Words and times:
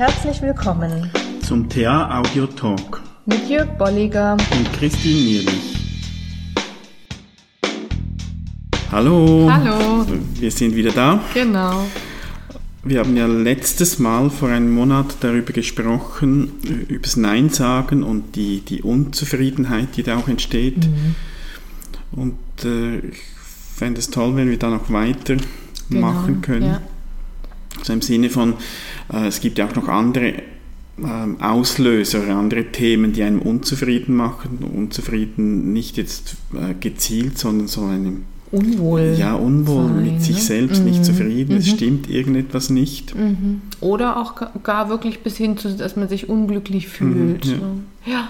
Herzlich 0.00 0.40
willkommen 0.40 1.10
zum 1.42 1.68
TA 1.68 2.20
Audio 2.20 2.46
Talk 2.46 3.02
mit 3.26 3.50
Jörg 3.50 3.68
Bolliger 3.76 4.32
und 4.32 4.72
Christine 4.72 5.14
Nierlich. 5.14 5.76
Hallo. 8.90 9.46
Hallo. 9.52 10.06
Wir 10.36 10.50
sind 10.50 10.74
wieder 10.74 10.92
da. 10.92 11.22
Genau. 11.34 11.84
Wir 12.82 13.00
haben 13.00 13.14
ja 13.14 13.26
letztes 13.26 13.98
Mal 13.98 14.30
vor 14.30 14.48
einem 14.48 14.74
Monat 14.74 15.16
darüber 15.20 15.52
gesprochen, 15.52 16.52
über 16.88 17.02
das 17.02 17.18
Nein 17.18 17.50
sagen 17.50 18.02
und 18.02 18.36
die, 18.36 18.60
die 18.60 18.80
Unzufriedenheit, 18.80 19.98
die 19.98 20.02
da 20.02 20.16
auch 20.16 20.28
entsteht. 20.28 20.78
Mhm. 20.78 21.14
Und 22.12 22.38
äh, 22.64 23.00
ich 23.00 23.18
fände 23.76 24.00
es 24.00 24.08
toll, 24.08 24.34
wenn 24.34 24.48
wir 24.48 24.58
da 24.58 24.70
noch 24.70 24.90
weiter 24.90 25.36
genau, 25.90 26.10
machen 26.10 26.40
können. 26.40 26.66
Ja. 26.70 26.80
Also 27.78 27.92
im 27.92 28.02
Sinne 28.02 28.30
von, 28.30 28.54
äh, 29.12 29.26
es 29.26 29.40
gibt 29.40 29.58
ja 29.58 29.66
auch 29.66 29.74
noch 29.74 29.88
andere 29.88 30.34
ähm, 31.02 31.40
Auslöser, 31.40 32.28
andere 32.28 32.66
Themen, 32.72 33.12
die 33.12 33.22
einem 33.22 33.40
unzufrieden 33.40 34.14
machen. 34.14 34.58
Unzufrieden 34.58 35.72
nicht 35.72 35.96
jetzt 35.96 36.36
äh, 36.54 36.74
gezielt, 36.74 37.38
sondern 37.38 37.68
so 37.68 37.84
einem 37.84 38.24
Unwohl. 38.52 39.14
Ja, 39.16 39.34
unwohl, 39.34 39.86
sein, 39.86 40.02
mit 40.02 40.22
sich 40.22 40.36
ne? 40.36 40.42
selbst, 40.42 40.80
mhm. 40.80 40.90
nicht 40.90 41.04
zufrieden, 41.04 41.52
mhm. 41.52 41.58
es 41.58 41.68
stimmt 41.68 42.10
irgendetwas 42.10 42.68
nicht. 42.68 43.14
Mhm. 43.14 43.62
Oder 43.80 44.20
auch 44.20 44.34
gar 44.64 44.88
wirklich 44.88 45.20
bis 45.20 45.36
hin 45.36 45.56
zu, 45.56 45.76
dass 45.76 45.94
man 45.94 46.08
sich 46.08 46.28
unglücklich 46.28 46.88
fühlt. 46.88 47.46
Mhm, 47.46 47.84
ja. 48.04 48.12
ja. 48.12 48.28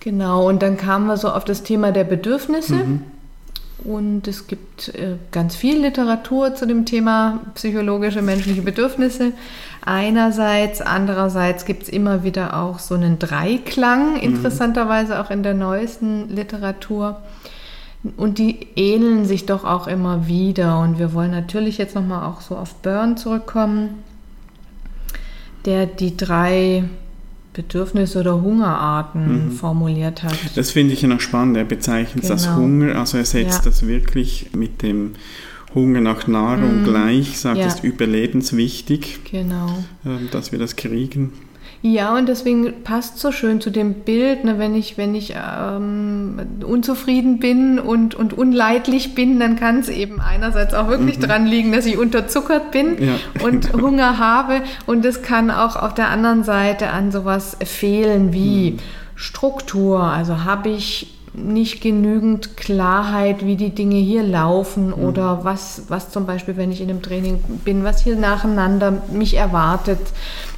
genau. 0.00 0.48
Und 0.48 0.62
dann 0.62 0.78
kamen 0.78 1.06
wir 1.06 1.18
so 1.18 1.28
auf 1.28 1.44
das 1.44 1.62
Thema 1.62 1.92
der 1.92 2.04
Bedürfnisse. 2.04 3.00
Und 3.84 4.26
es 4.26 4.46
gibt 4.46 4.88
äh, 4.88 5.16
ganz 5.32 5.54
viel 5.54 5.80
Literatur 5.80 6.54
zu 6.54 6.66
dem 6.66 6.86
Thema 6.86 7.40
psychologische 7.54 8.22
menschliche 8.22 8.62
Bedürfnisse. 8.62 9.32
Einerseits, 9.84 10.80
andererseits 10.80 11.66
gibt 11.66 11.84
es 11.84 11.88
immer 11.90 12.24
wieder 12.24 12.56
auch 12.56 12.78
so 12.78 12.94
einen 12.94 13.18
Dreiklang, 13.18 14.14
mhm. 14.14 14.20
interessanterweise 14.20 15.20
auch 15.20 15.30
in 15.30 15.42
der 15.42 15.54
neuesten 15.54 16.28
Literatur. 16.34 17.20
Und 18.16 18.38
die 18.38 18.66
ähneln 18.76 19.26
sich 19.26 19.46
doch 19.46 19.64
auch 19.64 19.86
immer 19.88 20.26
wieder. 20.26 20.78
Und 20.80 20.98
wir 20.98 21.12
wollen 21.12 21.30
natürlich 21.30 21.76
jetzt 21.76 21.94
nochmal 21.94 22.24
auch 22.24 22.40
so 22.40 22.56
auf 22.56 22.76
Burn 22.76 23.16
zurückkommen, 23.16 24.02
der 25.64 25.86
die 25.86 26.16
drei 26.16 26.84
Bedürfnisse 27.56 28.20
oder 28.20 28.42
Hungerarten 28.42 29.46
mhm. 29.46 29.52
formuliert 29.52 30.22
hat. 30.22 30.38
Das 30.54 30.70
finde 30.70 30.92
ich 30.92 31.00
ja 31.00 31.08
noch 31.08 31.20
spannend. 31.20 31.56
Er 31.56 31.64
bezeichnet 31.64 32.22
genau. 32.22 32.34
das 32.34 32.54
Hunger, 32.54 32.96
also 32.96 33.16
er 33.16 33.24
setzt 33.24 33.64
ja. 33.64 33.70
das 33.70 33.86
wirklich 33.86 34.50
mit 34.54 34.82
dem 34.82 35.12
Hunger 35.74 36.02
nach 36.02 36.26
Nahrung 36.26 36.82
mhm. 36.82 36.84
gleich, 36.84 37.38
sagt, 37.38 37.58
es 37.58 37.64
ja. 37.64 37.68
ist 37.68 37.84
überlebenswichtig, 37.84 39.20
genau. 39.30 39.84
Ähm, 40.04 40.28
dass 40.30 40.52
wir 40.52 40.58
das 40.58 40.76
kriegen. 40.76 41.32
Ja, 41.88 42.16
und 42.16 42.28
deswegen 42.28 42.82
passt 42.82 43.20
so 43.20 43.30
schön 43.30 43.60
zu 43.60 43.70
dem 43.70 43.94
Bild, 43.94 44.44
ne, 44.44 44.58
wenn 44.58 44.74
ich, 44.74 44.98
wenn 44.98 45.14
ich 45.14 45.34
ähm, 45.36 46.40
unzufrieden 46.66 47.38
bin 47.38 47.78
und, 47.78 48.16
und 48.16 48.36
unleidlich 48.36 49.14
bin, 49.14 49.38
dann 49.38 49.54
kann 49.54 49.78
es 49.78 49.88
eben 49.88 50.20
einerseits 50.20 50.74
auch 50.74 50.88
wirklich 50.88 51.18
mhm. 51.18 51.22
dran 51.22 51.46
liegen, 51.46 51.70
dass 51.70 51.86
ich 51.86 51.96
unterzuckert 51.96 52.72
bin 52.72 52.96
ja, 53.00 53.44
und. 53.44 53.72
Hunger 53.86 54.18
habe. 54.18 54.62
Und 54.86 55.04
es 55.04 55.22
kann 55.22 55.50
auch 55.50 55.76
auf 55.76 55.94
der 55.94 56.08
anderen 56.08 56.44
Seite 56.44 56.90
an 56.90 57.12
sowas 57.12 57.56
fehlen 57.64 58.32
wie 58.32 58.72
mhm. 58.72 58.78
Struktur. 59.14 60.02
Also 60.02 60.44
habe 60.44 60.70
ich 60.70 61.15
nicht 61.36 61.80
genügend 61.80 62.56
Klarheit, 62.56 63.44
wie 63.44 63.56
die 63.56 63.70
Dinge 63.70 63.96
hier 63.96 64.22
laufen 64.22 64.88
mhm. 64.88 64.94
oder 64.94 65.44
was, 65.44 65.84
was 65.88 66.10
zum 66.10 66.26
Beispiel, 66.26 66.56
wenn 66.56 66.72
ich 66.72 66.80
in 66.80 66.90
einem 66.90 67.02
Training 67.02 67.40
bin, 67.64 67.84
was 67.84 68.02
hier 68.02 68.16
nacheinander 68.16 69.02
mich 69.12 69.34
erwartet, 69.34 70.00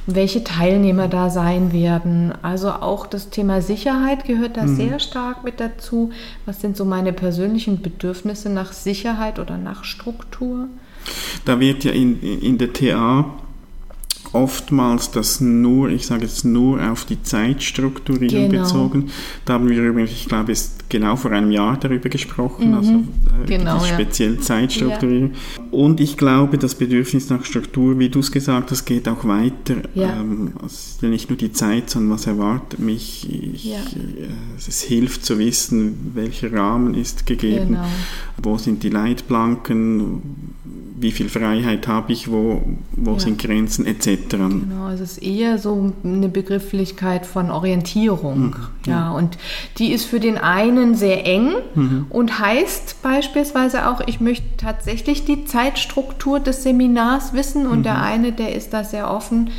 welche 0.05 0.43
Teilnehmer 0.43 1.07
da 1.07 1.29
sein 1.29 1.71
werden. 1.73 2.33
Also 2.41 2.69
auch 2.71 3.05
das 3.05 3.29
Thema 3.29 3.61
Sicherheit 3.61 4.25
gehört 4.25 4.57
da 4.57 4.63
mhm. 4.63 4.75
sehr 4.75 4.99
stark 4.99 5.43
mit 5.43 5.59
dazu. 5.59 6.11
Was 6.45 6.61
sind 6.61 6.77
so 6.77 6.85
meine 6.85 7.13
persönlichen 7.13 7.81
Bedürfnisse 7.81 8.49
nach 8.49 8.73
Sicherheit 8.73 9.39
oder 9.39 9.57
nach 9.57 9.83
Struktur? 9.83 10.67
Da 11.45 11.59
wird 11.59 11.83
ja 11.83 11.91
in, 11.91 12.21
in 12.21 12.57
der 12.57 12.73
TA 12.73 13.25
oftmals 14.33 15.11
das 15.11 15.41
nur, 15.41 15.89
ich 15.89 16.05
sage 16.05 16.23
jetzt 16.23 16.45
nur 16.45 16.81
auf 16.91 17.05
die 17.05 17.21
Zeitstrukturierung 17.21 18.49
genau. 18.49 18.63
bezogen. 18.63 19.11
Da 19.45 19.53
haben 19.53 19.69
wir 19.69 19.81
übrigens, 19.81 20.11
ich 20.11 20.27
glaube, 20.27 20.51
es 20.51 20.78
genau 20.89 21.15
vor 21.15 21.31
einem 21.31 21.51
Jahr 21.51 21.77
darüber 21.77 22.09
gesprochen, 22.09 22.71
mhm. 22.71 22.73
also 22.73 22.91
äh, 22.91 23.45
genau, 23.45 23.79
die 23.79 23.89
spezielle 23.89 24.35
ja. 24.35 24.41
Zeitstrukturierung. 24.41 25.31
Ja. 25.31 25.63
Und 25.71 25.99
ich 25.99 26.17
glaube, 26.17 26.57
das 26.57 26.75
Bedürfnis 26.75 27.29
nach 27.29 27.45
Struktur, 27.45 27.97
wie 27.99 28.09
du 28.09 28.19
es 28.19 28.31
gesagt 28.31 28.71
hast, 28.71 28.85
geht 28.85 29.07
auch 29.07 29.23
weiter. 29.25 29.75
Ja. 29.93 30.19
Ähm, 30.19 30.53
also 30.61 31.07
nicht 31.07 31.29
nur 31.29 31.37
die 31.37 31.51
Zeit, 31.51 31.89
sondern 31.89 32.15
was 32.15 32.25
erwartet 32.25 32.79
mich. 32.79 33.29
Ich, 33.29 33.65
ja. 33.65 33.77
äh, 33.77 34.29
es 34.57 34.81
hilft 34.81 35.23
zu 35.23 35.37
wissen, 35.37 36.11
welcher 36.15 36.51
Rahmen 36.51 36.95
ist 36.95 37.25
gegeben, 37.25 37.69
genau. 37.69 37.85
wo 38.41 38.57
sind 38.57 38.83
die 38.83 38.89
Leitplanken, 38.89 40.21
wie 40.99 41.11
viel 41.11 41.29
Freiheit 41.29 41.87
habe 41.87 42.11
ich, 42.11 42.29
wo, 42.29 42.61
wo 42.91 43.13
ja. 43.13 43.19
sind 43.19 43.39
Grenzen 43.41 43.85
etc. 43.85 44.31
Genau, 44.31 44.89
es 44.93 44.99
ist 44.99 45.23
eher 45.23 45.57
so 45.57 45.93
eine 46.03 46.27
Begrifflichkeit 46.27 47.25
von 47.25 47.51
Orientierung. 47.51 48.47
Mhm. 48.47 48.55
Ja, 48.85 49.11
und 49.11 49.37
die 49.77 49.93
ist 49.93 50.05
für 50.05 50.19
den 50.19 50.37
einen 50.37 50.78
sehr 50.95 51.25
eng 51.25 51.53
mhm. 51.75 52.05
und 52.09 52.39
heißt 52.39 53.01
beispielsweise 53.01 53.89
auch, 53.89 54.01
ich 54.05 54.19
möchte 54.19 54.57
tatsächlich 54.57 55.25
die 55.25 55.45
Zeitstruktur 55.45 56.39
des 56.39 56.63
Seminars 56.63 57.33
wissen 57.33 57.67
und 57.67 57.79
mhm. 57.79 57.83
der 57.83 58.01
eine, 58.01 58.31
der 58.31 58.55
ist 58.55 58.73
da 58.73 58.83
sehr 58.83 59.11
offen 59.11 59.49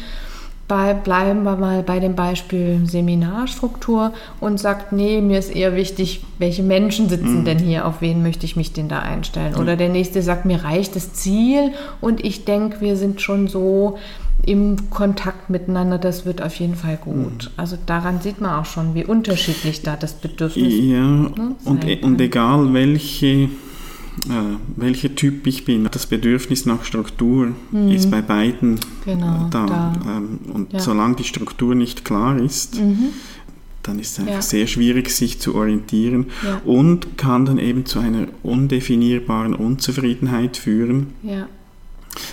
bei, 0.71 0.95
bleiben 0.95 1.43
wir 1.43 1.57
mal 1.57 1.83
bei 1.83 1.99
dem 1.99 2.15
Beispiel 2.15 2.83
Seminarstruktur 2.85 4.13
und 4.39 4.61
sagt, 4.61 4.93
nee, 4.93 5.21
mir 5.21 5.41
ist 5.41 5.55
eher 5.55 5.75
wichtig, 5.75 6.25
welche 6.39 6.63
Menschen 6.63 7.09
sitzen 7.09 7.41
mhm. 7.41 7.45
denn 7.45 7.59
hier, 7.59 7.87
auf 7.87 8.01
wen 8.01 8.23
möchte 8.23 8.47
ich 8.47 8.55
mich 8.55 8.73
denn 8.73 8.89
da 8.89 9.01
einstellen. 9.01 9.57
Oder 9.57 9.75
der 9.75 9.89
nächste 9.89 10.23
sagt, 10.23 10.45
mir 10.45 10.63
reicht 10.63 10.95
das 10.95 11.13
Ziel 11.13 11.73
und 12.01 12.25
ich 12.25 12.45
denke, 12.45 12.81
wir 12.81 12.97
sind 12.97 13.21
schon 13.21 13.49
so 13.49 13.99
im 14.47 14.91
Kontakt 14.91 15.51
miteinander, 15.51 15.99
das 15.99 16.25
wird 16.25 16.43
auf 16.43 16.55
jeden 16.57 16.75
Fall 16.75 16.97
gut. 16.97 17.45
Mhm. 17.45 17.51
Also 17.57 17.77
daran 17.87 18.21
sieht 18.21 18.41
man 18.41 18.53
auch 18.53 18.65
schon, 18.65 18.95
wie 18.95 19.05
unterschiedlich 19.05 19.83
da 19.83 19.97
das 19.97 20.15
Bedürfnis 20.15 20.73
ist. 20.73 20.85
Ja, 20.85 21.07
ne, 21.07 21.57
und, 21.65 21.85
e- 21.85 22.03
und 22.03 22.21
egal 22.21 22.73
welche 22.73 23.49
äh, 24.29 24.57
welcher 24.77 25.15
Typ 25.15 25.47
ich 25.47 25.65
bin. 25.65 25.89
Das 25.91 26.07
Bedürfnis 26.07 26.67
nach 26.67 26.85
Struktur 26.85 27.53
mhm. 27.71 27.91
ist 27.91 28.11
bei 28.11 28.21
beiden 28.21 28.79
genau, 29.05 29.49
da. 29.51 29.67
da. 29.67 29.93
Ähm, 30.07 30.41
und 30.53 30.73
ja. 30.73 30.81
solange 30.81 31.17
die 31.17 31.25
Struktur 31.25 31.75
nicht 31.75 32.05
klar 32.05 32.39
ist, 32.39 32.81
mhm. 32.81 33.11
dann 33.83 33.99
ist 33.99 34.13
es 34.13 34.19
einfach 34.19 34.35
ja. 34.35 34.43
sehr 34.43 34.67
schwierig, 34.67 35.11
sich 35.11 35.41
zu 35.41 35.55
orientieren 35.55 36.27
ja. 36.45 36.61
und 36.65 37.17
kann 37.17 37.47
dann 37.47 37.59
eben 37.59 37.87
zu 37.87 37.99
einer 37.99 38.27
undefinierbaren 38.43 39.55
Unzufriedenheit 39.55 40.57
führen. 40.57 41.15
Ja 41.23 41.47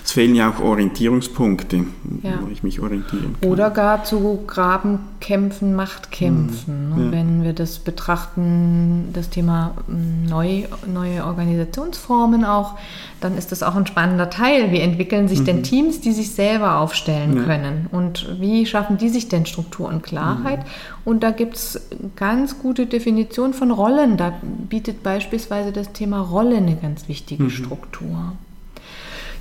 es 0.04 0.12
fehlen 0.12 0.34
ja 0.34 0.50
auch 0.50 0.60
Orientierungspunkte, 0.60 1.86
ja. 2.24 2.40
wo 2.42 2.48
ich 2.50 2.64
mich 2.64 2.80
orientieren 2.80 3.36
kann. 3.40 3.50
Oder 3.50 3.70
gar 3.70 4.04
zu 4.04 4.40
Grabenkämpfen, 4.48 5.76
Machtkämpfen. 5.76 6.90
Mhm. 6.96 7.06
Ja. 7.06 7.12
Wenn 7.12 7.44
wir 7.44 7.54
das 7.54 7.80
betrachten, 7.80 9.10
das 9.14 9.30
Thema 9.30 9.76
neu, 9.88 10.64
neue 10.92 11.24
Organisationsformen 11.26 12.44
auch, 12.44 12.76
dann 13.22 13.38
ist 13.38 13.52
das 13.52 13.62
auch 13.62 13.76
ein 13.76 13.86
spannender 13.86 14.30
Teil. 14.30 14.72
Wie 14.72 14.80
entwickeln 14.80 15.28
sich 15.28 15.42
mhm. 15.42 15.46
denn 15.46 15.64
Teams, 15.64 16.02
die 16.02 16.12
sich 16.12 16.32
selber 16.32 16.80
aufstellen 16.80 17.38
ja. 17.38 17.44
können? 17.44 17.88
Und 17.92 18.28
wie 18.40 18.66
schaffen 18.66 18.98
die 18.98 19.10
sich 19.10 19.28
denn 19.28 19.46
Struktur 19.46 19.90
und 19.90 20.02
Klarheit? 20.02 20.60
Mhm. 20.60 20.72
Und 21.06 21.24
da 21.24 21.32
gibt 21.32 21.56
es 21.56 21.88
ganz 22.16 22.60
gute 22.60 22.88
Definition 22.88 23.54
von 23.54 23.72
Rollen. 23.72 24.18
Da 24.18 24.34
bietet 24.42 25.04
beispielsweise 25.04 25.72
das 25.72 25.94
Thema 25.94 26.20
Rolle 26.20 26.58
eine 26.58 26.76
ganz 26.76 27.08
wichtige 27.08 27.44
mhm. 27.44 27.50
Struktur. 27.52 28.34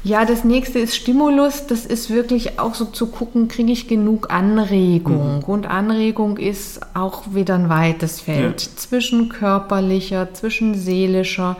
Ja, 0.04 0.24
das 0.24 0.44
nächste 0.44 0.78
ist 0.78 0.94
Stimulus. 0.96 1.66
Das 1.66 1.84
ist 1.84 2.10
wirklich 2.10 2.58
auch 2.58 2.74
so 2.74 2.84
zu 2.84 3.08
gucken, 3.08 3.48
kriege 3.48 3.72
ich 3.72 3.88
genug 3.88 4.30
Anregung. 4.30 5.38
Mhm. 5.38 5.44
Und 5.44 5.66
Anregung 5.66 6.36
ist 6.36 6.80
auch 6.94 7.34
wieder 7.34 7.54
ein 7.54 7.68
weites 7.68 8.20
Feld 8.20 8.62
ja. 8.62 8.76
zwischen 8.76 9.28
körperlicher, 9.28 10.32
zwischen 10.32 10.74
seelischer 10.74 11.56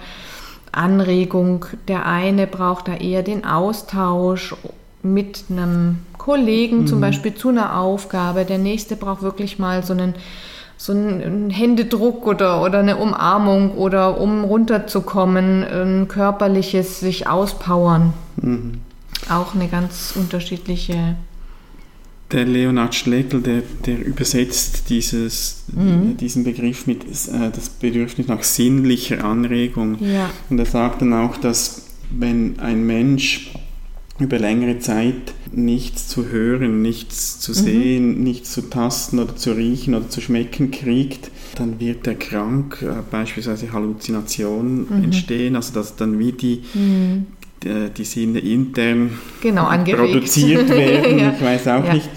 Anregung. 0.73 1.67
Der 1.89 2.07
eine 2.07 2.47
braucht 2.47 2.89
da 2.89 2.95
eher 2.95 3.23
den 3.23 3.45
Austausch 3.45 4.55
mit 5.03 5.45
einem 5.51 6.01
Kollegen, 6.19 6.81
mhm. 6.81 6.87
zum 6.87 7.01
Beispiel 7.01 7.35
zu 7.35 7.49
einer 7.49 7.79
Aufgabe. 7.79 8.45
Der 8.45 8.59
nächste 8.59 8.97
braucht 8.97 9.23
wirklich 9.23 9.59
mal 9.59 9.83
so 9.83 9.93
einen 9.93 10.15
so 10.79 10.93
ein 10.93 11.49
Händedruck 11.49 12.27
oder, 12.27 12.63
oder 12.63 12.81
eine 12.81 12.99
Umarmung 12.99 13.73
oder 13.79 14.21
um 14.21 14.45
runterzukommen, 14.45 15.65
ein 15.65 16.09
körperliches 16.09 17.01
sich 17.01 17.27
auspowern. 17.27 18.13
Mhm. 18.37 18.81
Auch 19.29 19.55
eine 19.55 19.69
ganz 19.69 20.13
unterschiedliche. 20.15 21.17
Der 22.33 22.45
Leonard 22.45 22.95
Schlegel, 22.95 23.41
der, 23.41 23.63
der 23.87 24.05
übersetzt 24.05 24.91
dieses, 24.91 25.65
mhm. 25.73 26.17
diesen 26.17 26.43
Begriff 26.43 26.87
mit 26.87 27.05
äh, 27.05 27.51
das 27.55 27.69
Bedürfnis 27.69 28.27
nach 28.27 28.43
sinnlicher 28.43 29.25
Anregung. 29.25 29.97
Ja. 30.01 30.31
Und 30.51 30.59
er 30.59 30.67
sagt 30.67 31.03
dann 31.03 31.13
auch, 31.13 31.37
dass 31.37 31.87
wenn 32.11 32.59
ein 32.59 32.85
Mensch 32.85 33.53
über 34.19 34.39
längere 34.39 34.79
Zeit 34.79 35.35
nichts 35.53 36.09
zu 36.09 36.27
hören, 36.29 36.81
nichts 36.83 37.39
zu 37.39 37.53
mhm. 37.53 37.55
sehen, 37.55 38.19
mhm. 38.19 38.25
nichts 38.25 38.53
zu 38.53 38.63
tasten 38.63 39.19
oder 39.19 39.37
zu 39.37 39.53
riechen 39.53 39.95
oder 39.95 40.09
zu 40.09 40.21
schmecken 40.21 40.71
kriegt, 40.71 41.31
dann 41.57 41.81
wird 41.81 42.07
er 42.07 42.15
krank, 42.15 42.83
äh, 42.83 43.03
beispielsweise 43.11 43.73
Halluzinationen 43.73 44.87
mhm. 44.89 45.05
entstehen, 45.05 45.57
also 45.57 45.75
dass 45.75 45.97
dann 45.97 46.19
wie 46.19 46.33
die, 46.33 46.63
mhm. 46.75 47.27
Die, 47.67 47.91
die, 47.91 48.05
Sinne 48.05 48.39
intern 48.39 49.19
genau, 49.41 49.69
produziert 49.85 50.69
werden, 50.71 51.19
ja. 51.19 51.33
ich 51.33 51.43
weiß 51.43 51.69
auch 51.69 51.85
ja. 51.85 51.95
nicht. 51.95 52.09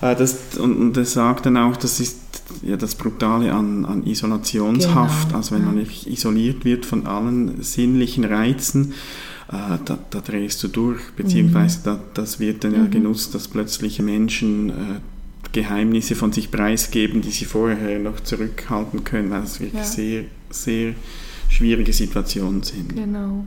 Äh, 0.00 0.16
das, 0.16 0.56
und, 0.58 0.76
und 0.76 0.96
er 0.96 1.04
sagt 1.04 1.46
dann 1.46 1.56
auch, 1.56 1.76
das 1.76 2.00
ist 2.00 2.18
ja 2.62 2.76
das 2.76 2.94
Brutale 2.94 3.52
an, 3.52 3.84
an 3.84 4.06
Isolationshaft, 4.06 5.28
genau. 5.28 5.38
also 5.38 5.54
wenn 5.54 5.64
man 5.64 5.78
isoliert 5.78 6.64
wird 6.64 6.86
von 6.86 7.06
allen 7.06 7.62
sinnlichen 7.62 8.24
Reizen, 8.24 8.92
äh, 9.48 9.78
da, 9.84 9.98
da, 10.10 10.20
drehst 10.20 10.62
du 10.62 10.68
durch, 10.68 11.00
beziehungsweise 11.16 11.78
mhm. 11.80 11.84
da, 11.84 12.00
das 12.14 12.40
wird 12.40 12.64
dann 12.64 12.72
ja 12.72 12.80
mhm. 12.80 12.90
genutzt, 12.90 13.34
dass 13.34 13.48
plötzliche 13.48 14.02
Menschen 14.02 14.70
äh, 14.70 14.72
Geheimnisse 15.52 16.14
von 16.14 16.32
sich 16.32 16.50
preisgeben, 16.50 17.20
die 17.20 17.30
sie 17.30 17.44
vorher 17.44 17.98
noch 17.98 18.20
zurückhalten 18.20 19.04
können, 19.04 19.30
weil 19.30 19.42
es 19.42 19.60
wirklich 19.60 19.82
ja. 19.82 19.84
sehr, 19.84 20.24
sehr 20.50 20.94
schwierige 21.48 21.92
Situationen 21.92 22.62
sind. 22.62 22.96
Genau. 22.96 23.46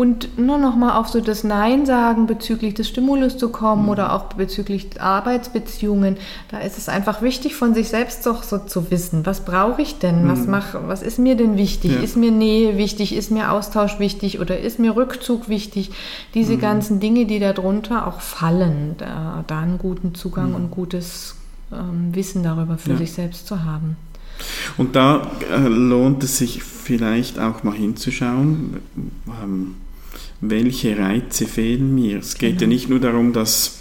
Und 0.00 0.38
nur 0.38 0.56
noch 0.56 0.76
mal 0.76 0.96
auf 0.96 1.08
so 1.08 1.20
das 1.20 1.44
Nein 1.44 1.84
sagen 1.84 2.26
bezüglich 2.26 2.72
des 2.72 2.88
Stimulus 2.88 3.36
zu 3.36 3.50
kommen 3.50 3.82
mhm. 3.82 3.88
oder 3.90 4.14
auch 4.14 4.32
bezüglich 4.32 4.98
Arbeitsbeziehungen, 4.98 6.16
da 6.50 6.60
ist 6.60 6.78
es 6.78 6.88
einfach 6.88 7.20
wichtig 7.20 7.54
von 7.54 7.74
sich 7.74 7.90
selbst 7.90 8.24
doch 8.24 8.42
so 8.42 8.56
zu 8.56 8.90
wissen, 8.90 9.26
was 9.26 9.44
brauche 9.44 9.82
ich 9.82 9.98
denn, 9.98 10.24
mhm. 10.24 10.30
was 10.30 10.46
mach, 10.46 10.74
was 10.86 11.02
ist 11.02 11.18
mir 11.18 11.36
denn 11.36 11.58
wichtig, 11.58 11.92
ja. 11.92 12.00
ist 12.00 12.16
mir 12.16 12.30
Nähe 12.30 12.78
wichtig, 12.78 13.14
ist 13.14 13.30
mir 13.30 13.52
Austausch 13.52 13.98
wichtig 13.98 14.40
oder 14.40 14.58
ist 14.58 14.78
mir 14.78 14.96
Rückzug 14.96 15.50
wichtig, 15.50 15.90
diese 16.32 16.54
mhm. 16.54 16.60
ganzen 16.60 17.00
Dinge, 17.00 17.26
die 17.26 17.38
darunter 17.38 18.06
auch 18.06 18.22
fallen, 18.22 18.94
da, 18.96 19.44
da 19.48 19.58
einen 19.58 19.76
guten 19.76 20.14
Zugang 20.14 20.48
mhm. 20.48 20.54
und 20.54 20.70
gutes 20.70 21.34
ähm, 21.70 22.14
Wissen 22.14 22.42
darüber 22.42 22.78
für 22.78 22.92
ja. 22.92 22.96
sich 22.96 23.12
selbst 23.12 23.46
zu 23.46 23.64
haben. 23.64 23.98
Und 24.78 24.96
da 24.96 25.30
äh, 25.52 25.58
lohnt 25.68 26.24
es 26.24 26.38
sich 26.38 26.62
vielleicht 26.62 27.38
auch 27.38 27.64
mal 27.64 27.74
hinzuschauen. 27.74 28.80
Ähm, 29.44 29.74
welche 30.40 30.98
Reize 30.98 31.46
fehlen 31.46 31.94
mir. 31.94 32.18
Es 32.18 32.34
geht 32.34 32.52
genau. 32.52 32.62
ja 32.62 32.66
nicht 32.68 32.88
nur 32.88 33.00
darum, 33.00 33.32
dass, 33.32 33.80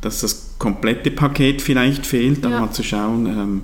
dass 0.00 0.20
das 0.20 0.54
komplette 0.58 1.10
Paket 1.10 1.62
vielleicht 1.62 2.06
fehlt, 2.06 2.44
ja. 2.44 2.60
mal 2.60 2.70
zu 2.70 2.82
schauen, 2.82 3.26
ähm, 3.26 3.62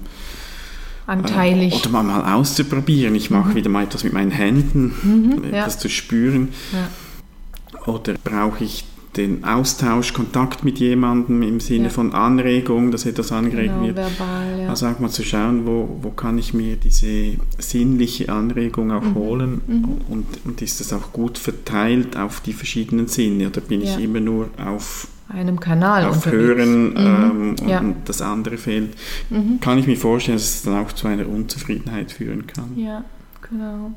Anteilig. 1.06 1.72
Äh, 1.72 1.76
oder 1.76 1.90
mal, 1.90 2.02
mal 2.02 2.34
auszuprobieren. 2.34 3.14
Ich 3.14 3.30
mache 3.30 3.50
mhm. 3.50 3.54
wieder 3.54 3.70
mal 3.70 3.84
etwas 3.84 4.02
mit 4.02 4.12
meinen 4.12 4.32
Händen, 4.32 4.94
mhm, 5.02 5.44
etwas 5.44 5.74
ja. 5.74 5.80
zu 5.80 5.88
spüren. 5.88 6.48
Ja. 6.72 7.92
Oder 7.92 8.14
brauche 8.24 8.64
ich 8.64 8.84
den 9.16 9.44
Austausch, 9.44 10.12
Kontakt 10.12 10.64
mit 10.64 10.78
jemandem 10.78 11.42
im 11.42 11.60
Sinne 11.60 11.84
ja. 11.84 11.90
von 11.90 12.12
Anregung, 12.12 12.90
dass 12.90 13.06
etwas 13.06 13.32
angeregt 13.32 13.74
genau, 13.74 13.86
wird. 13.86 13.96
Verbal, 13.96 14.60
ja. 14.60 14.68
Also 14.68 14.86
auch 14.86 14.98
mal 14.98 15.10
zu 15.10 15.24
schauen, 15.24 15.66
wo, 15.66 15.98
wo 16.02 16.10
kann 16.10 16.38
ich 16.38 16.54
mir 16.54 16.76
diese 16.76 17.36
sinnliche 17.58 18.30
Anregung 18.30 18.90
auch 18.90 19.02
mhm. 19.02 19.14
holen 19.14 19.60
mhm. 19.66 19.84
Und, 20.08 20.26
und 20.44 20.62
ist 20.62 20.80
das 20.80 20.92
auch 20.92 21.12
gut 21.12 21.38
verteilt 21.38 22.16
auf 22.16 22.40
die 22.40 22.52
verschiedenen 22.52 23.08
Sinne 23.08 23.48
oder 23.48 23.60
bin 23.60 23.80
ja. 23.80 23.96
ich 23.96 24.04
immer 24.04 24.20
nur 24.20 24.48
auf 24.64 25.08
einem 25.28 25.58
Kanal 25.58 26.04
auf 26.04 26.16
unterwegs. 26.16 26.36
Hören 26.36 26.90
mhm. 26.90 27.56
ähm, 27.68 27.78
und 27.78 27.96
das 28.04 28.22
andere 28.22 28.58
fehlt, 28.58 28.94
mhm. 29.30 29.58
kann 29.60 29.78
ich 29.78 29.86
mir 29.86 29.96
vorstellen, 29.96 30.38
dass 30.38 30.56
es 30.56 30.62
dann 30.62 30.76
auch 30.76 30.92
zu 30.92 31.08
einer 31.08 31.28
Unzufriedenheit 31.28 32.12
führen 32.12 32.46
kann. 32.46 32.76
Ja, 32.76 33.04
genau. 33.48 33.92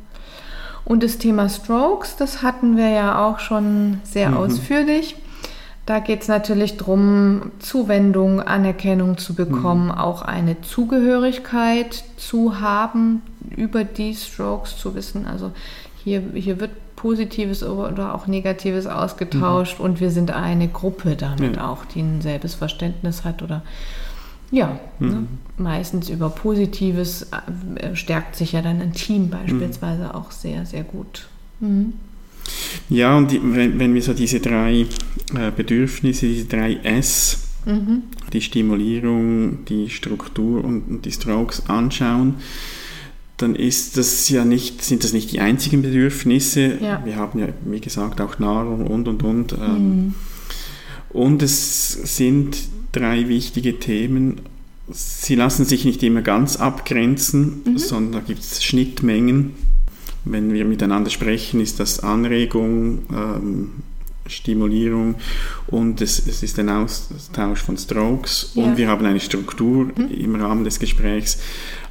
Und 0.90 1.04
das 1.04 1.20
Thema 1.20 1.48
Strokes, 1.50 2.16
das 2.16 2.42
hatten 2.42 2.76
wir 2.76 2.90
ja 2.90 3.24
auch 3.24 3.38
schon 3.38 4.02
sehr 4.04 4.32
mhm. 4.32 4.38
ausführlich. 4.38 5.16
Da 5.86 6.00
geht 6.00 6.24
es 6.24 6.28
natürlich 6.28 6.78
darum, 6.78 7.52
Zuwendung, 7.60 8.42
Anerkennung 8.42 9.20
zu 9.20 9.36
bekommen, 9.36 9.86
mhm. 9.86 9.92
auch 9.92 10.24
eine 10.24 10.62
Zugehörigkeit 10.62 12.04
zu 12.18 12.60
haben, 12.60 13.22
über 13.56 13.84
die 13.84 14.16
Strokes 14.16 14.78
zu 14.78 14.96
wissen. 14.96 15.28
Also 15.28 15.52
hier, 16.04 16.24
hier 16.34 16.60
wird 16.60 16.72
Positives 16.96 17.62
oder 17.62 18.16
auch 18.16 18.26
Negatives 18.26 18.88
ausgetauscht 18.88 19.78
mhm. 19.78 19.86
und 19.86 20.00
wir 20.00 20.10
sind 20.10 20.32
eine 20.32 20.70
Gruppe 20.70 21.16
damit 21.16 21.58
ja. 21.58 21.70
auch, 21.70 21.86
die 21.86 22.02
ein 22.02 22.22
selbes 22.22 22.56
Verständnis 22.56 23.24
hat 23.24 23.44
oder 23.44 23.62
ja, 24.52 24.80
ne? 25.00 25.08
mhm. 25.08 25.14
ne? 25.14 25.28
meistens 25.58 26.10
über 26.10 26.30
Positives 26.30 27.28
äh, 27.76 27.96
stärkt 27.96 28.36
sich 28.36 28.54
ja 28.54 28.62
dann 28.62 28.82
ein 28.82 28.94
Team 28.94 29.30
beispielsweise 29.30 30.04
mhm. 30.04 30.12
auch 30.12 30.32
sehr, 30.32 30.66
sehr 30.66 30.84
gut. 30.84 31.28
Mhm. 31.60 31.94
Ja, 32.90 33.18
und 33.18 33.32
die, 33.32 33.42
wenn, 33.44 33.80
wenn, 33.80 33.94
wir 33.94 34.02
so 34.02 34.14
diese 34.14 34.40
drei 34.40 34.86
äh, 35.36 35.52
Bedürfnisse, 35.56 36.26
diese 36.26 36.46
drei 36.46 36.76
S, 36.78 37.50
mhm. 37.66 38.04
die 38.34 38.42
Stimulierung, 38.42 39.66
die 39.66 39.90
Struktur 39.90 40.64
und, 40.64 40.90
und, 40.90 41.06
die 41.06 41.12
Strokes 41.12 41.70
anschauen, 41.70 42.36
dann 43.38 43.56
ist 43.56 43.98
das 43.98 44.28
ja 44.30 44.44
nicht, 44.46 44.84
sind 44.84 45.04
das 45.04 45.14
nicht 45.14 45.32
die 45.32 45.40
einzigen 45.40 45.82
Bedürfnisse. 45.82 46.78
Ja. 46.82 47.02
Wir 47.06 47.16
haben 47.16 47.40
ja, 47.40 47.48
wie 47.66 47.80
gesagt, 47.80 48.20
auch 48.20 48.40
Nahrung 48.40 48.88
und 48.88 49.08
und 49.08 49.24
und. 49.24 49.54
Ähm, 49.54 49.96
mhm. 49.96 50.14
und 51.10 51.44
es 51.44 51.92
sind 52.18 52.58
drei 52.92 53.28
wichtige 53.28 53.80
Themen. 53.80 54.42
Sie 54.92 55.36
lassen 55.36 55.66
sich 55.66 55.86
nicht 55.86 56.02
immer 56.04 56.22
ganz 56.22 56.56
abgrenzen, 56.56 57.62
mhm. 57.66 57.78
sondern 57.78 58.14
da 58.14 58.20
gibt 58.28 58.40
es 58.40 58.64
Schnittmengen. 58.64 59.52
Wenn 60.26 60.54
wir 60.54 60.66
miteinander 60.66 61.10
sprechen, 61.10 61.62
ist 61.62 61.80
das 61.80 62.02
Anregung, 62.02 63.04
ähm, 63.12 63.70
Stimulierung 64.30 65.16
und 65.68 66.02
es, 66.02 66.26
es, 66.28 66.44
ist 66.44 66.60
ein 66.60 66.70
Austausch 66.70 67.62
von 67.62 67.78
Strokes 67.78 68.52
ja. 68.54 68.64
und 68.64 68.78
wir 68.78 68.88
haben 68.88 69.06
eine 69.06 69.20
Struktur 69.20 69.86
mhm. 69.86 70.12
im 70.12 70.36
Rahmen 70.36 70.64
des 70.64 70.80
Gesprächs. 70.80 71.40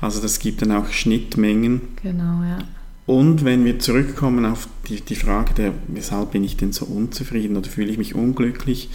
Also 0.00 0.20
das 0.20 0.38
gibt 0.38 0.62
dann 0.62 0.72
auch 0.72 0.88
Schnittmengen. 0.90 1.80
Genau, 2.02 2.42
ja. 2.42 2.58
Und 3.06 3.44
wenn 3.44 3.64
wir 3.64 3.78
zurückkommen 3.78 4.44
auf 4.44 4.68
die, 4.88 5.00
die 5.00 5.14
Frage 5.14 5.54
der, 5.54 5.72
weshalb 5.88 6.32
bin 6.32 6.44
ich 6.44 6.56
denn 6.56 6.72
so 6.72 6.84
unzufrieden 6.84 7.56
oder 7.56 7.68
fühle 7.68 7.90
ich 7.90 7.98
mich 7.98 8.14
unglücklich, 8.14 8.90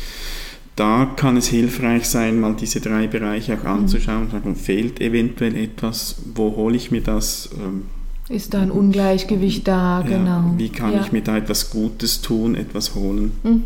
da 0.76 1.06
kann 1.16 1.38
es 1.38 1.48
hilfreich 1.48 2.06
sein, 2.06 2.40
mal 2.40 2.56
diese 2.56 2.82
drei 2.82 3.08
Bereiche 3.08 3.58
auch 3.60 3.66
anzuschauen. 3.66 4.32
Sagen, 4.32 4.56
fehlt 4.56 5.02
eventuell 5.02 5.56
etwas? 5.56 6.16
Wo 6.34 6.56
hole 6.56 6.76
ich 6.76 6.90
mir 6.90 7.02
das? 7.02 7.50
Ähm, 7.60 7.84
Ist 8.28 8.54
da 8.54 8.62
ein 8.62 8.72
Ungleichgewicht 8.72 9.68
da? 9.68 10.02
Ja, 10.02 10.18
genau. 10.18 10.54
Wie 10.58 10.70
kann 10.70 10.94
ja. 10.94 11.02
ich 11.02 11.12
mir 11.12 11.22
da 11.22 11.38
etwas 11.38 11.70
Gutes 11.70 12.22
tun, 12.22 12.56
etwas 12.56 12.96
holen, 12.96 13.34
mhm. 13.44 13.64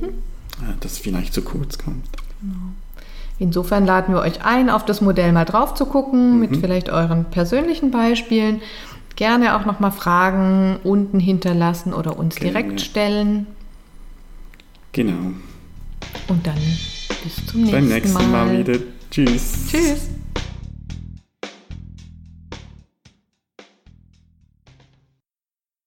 das 0.82 0.98
vielleicht 0.98 1.34
zu 1.34 1.44
kurz 1.44 1.78
kommt? 1.78 2.06
Genau. 2.42 2.56
Insofern 3.40 3.86
laden 3.86 4.14
wir 4.14 4.22
euch 4.22 4.44
ein, 4.44 4.70
auf 4.70 4.84
das 4.84 5.00
Modell 5.00 5.32
mal 5.32 5.46
drauf 5.46 5.76
zu 5.76 5.86
gucken, 5.86 6.34
mhm. 6.34 6.40
mit 6.40 6.58
vielleicht 6.58 6.90
euren 6.90 7.26
persönlichen 7.26 7.92
Beispielen. 7.92 8.62
Gerne 9.16 9.56
auch 9.56 9.66
nochmal 9.66 9.92
Fragen 9.92 10.78
unten 10.84 11.20
hinterlassen 11.20 11.94
oder 11.94 12.20
uns 12.20 12.36
Gerne. 12.36 12.52
direkt 12.52 12.82
stellen. 12.82 13.48
Genau. 14.92 15.32
Und 16.28 16.46
dann 16.46 16.58
bis 17.28 17.46
zum 17.46 17.62
nächsten 17.62 17.72
Mal. 17.72 17.72
Beim 17.72 17.88
nächsten 17.88 18.32
Mal 18.32 18.60
wieder. 18.60 18.80
Tschüss. 19.12 19.54
Tschüss. 19.70 20.17